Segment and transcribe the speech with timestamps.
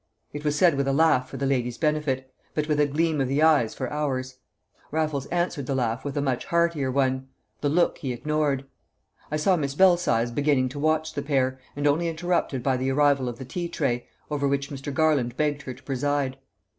[0.33, 3.27] It was said with a laugh for the lady's benefit, but with a gleam of
[3.27, 4.39] the eyes for ours.
[4.89, 7.27] Raffles answered the laugh with a much heartier one;
[7.59, 8.65] the look he ignored.
[9.29, 13.29] I saw Miss Belsize beginning to watch the pair, and only interrupted by the arrival
[13.29, 14.91] of the tea tray, over which Mr.
[14.91, 16.37] Garland begged her to preside.